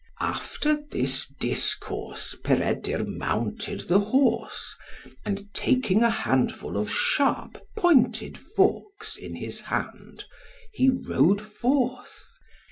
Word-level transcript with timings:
After 0.19 0.77
this 0.89 1.27
discourse, 1.27 2.35
Peredur 2.43 3.03
mounted 3.05 3.81
the 3.81 3.99
horse, 3.99 4.75
and 5.23 5.53
taking 5.53 6.01
a 6.01 6.09
handful 6.09 6.75
of 6.75 6.89
sharp 6.89 7.61
pointed 7.77 8.35
forks 8.35 9.15
in 9.15 9.35
his 9.35 9.61
hand, 9.61 10.25
he 10.73 10.89
rode 10.89 11.41
forth. 11.43 12.25